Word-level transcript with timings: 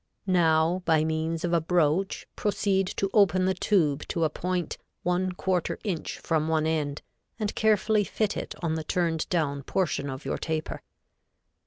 Now 0.25 0.81
by 0.85 1.03
means 1.03 1.43
of 1.43 1.53
a 1.53 1.61
broach 1.61 2.25
proceed 2.35 2.87
to 2.97 3.11
open 3.13 3.45
the 3.45 3.53
tube 3.53 4.07
to 4.07 4.23
a 4.23 4.31
point 4.31 4.79
one 5.03 5.31
quarter 5.33 5.77
inch 5.83 6.17
from 6.17 6.47
one 6.47 6.65
end, 6.65 7.03
and 7.39 7.53
carefully 7.53 8.03
fit 8.03 8.35
it 8.35 8.55
on 8.63 8.73
the 8.73 8.83
turned 8.83 9.29
down 9.29 9.61
portion 9.61 10.09
of 10.09 10.25
your 10.25 10.39
taper. 10.39 10.81